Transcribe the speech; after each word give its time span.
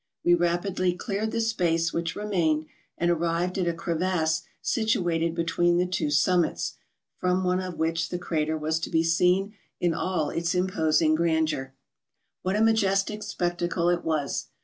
We 0.25 0.33
rapidly 0.33 0.93
cleared 0.93 1.29
the 1.29 1.39
space 1.39 1.93
which 1.93 2.15
re¬ 2.15 2.27
mained, 2.27 2.65
and 2.97 3.11
arrived 3.11 3.59
at 3.59 3.67
a 3.67 3.73
crevasse 3.75 4.41
situated 4.59 5.35
between 5.35 5.77
the 5.77 5.85
two 5.85 6.09
summits, 6.09 6.73
from 7.19 7.43
one 7.43 7.59
of 7.59 7.77
which 7.77 8.09
the 8.09 8.17
crater 8.17 8.57
was 8.57 8.79
to 8.79 8.89
be 8.89 9.03
seen 9.03 9.53
in 9.79 9.93
all 9.93 10.31
its 10.31 10.55
imposing 10.55 11.13
grandeur. 11.13 11.75
Wliat 12.43 12.57
a 12.57 12.63
majestic 12.63 13.21
spectacle 13.21 13.89
it 13.89 14.03
was! 14.03 14.47